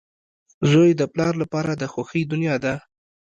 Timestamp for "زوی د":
0.69-1.01